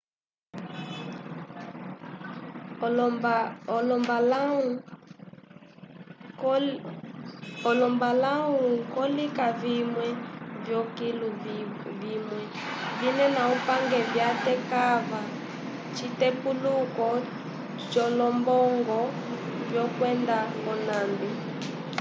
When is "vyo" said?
10.65-10.81, 19.69-19.85